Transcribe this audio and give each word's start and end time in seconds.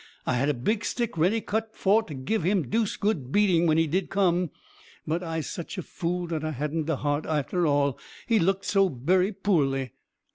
I 0.25 0.33
had 0.33 0.49
a 0.49 0.55
big 0.55 0.83
stick 0.83 1.15
ready 1.15 1.41
cut 1.41 1.75
for 1.75 2.01
to 2.01 2.15
gib 2.15 2.41
him 2.41 2.67
deuced 2.71 2.99
good 2.99 3.31
beating 3.31 3.67
when 3.67 3.77
he 3.77 3.85
did 3.85 4.09
come 4.09 4.49
but 5.05 5.21
Ise 5.21 5.47
sich 5.47 5.77
a 5.77 5.83
fool 5.83 6.25
dat 6.25 6.43
I 6.43 6.53
hadn't 6.53 6.85
de 6.87 6.95
heart 6.95 7.27
arter 7.27 7.67
all 7.67 7.99
he 8.25 8.39
looked 8.39 8.65
so 8.65 8.89
berry 8.89 9.31
poorly." 9.31 9.91